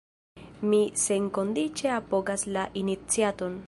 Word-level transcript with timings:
Mi 0.71 0.79
senkondiĉe 1.03 1.95
apogas 1.99 2.51
la 2.57 2.69
iniciaton. 2.85 3.59